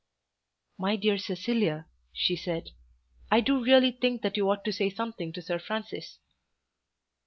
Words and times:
"My 0.79 0.95
dear 0.95 1.19
Cecilia," 1.19 1.85
she 2.11 2.35
said, 2.35 2.71
"I 3.29 3.39
do 3.39 3.63
really 3.63 3.91
think 3.91 4.23
that 4.23 4.35
you 4.35 4.49
ought 4.49 4.65
to 4.65 4.71
say 4.73 4.89
something 4.89 5.31
to 5.33 5.43
Sir 5.43 5.59
Francis." 5.59 6.17